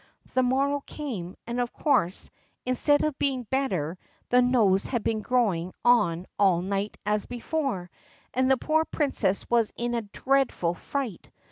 [0.33, 2.31] The morrow came, and, of course,
[2.65, 7.91] instead of being better, the nose had been growing on all night as before;
[8.33, 11.29] and the poor princess was in a dreadful fright.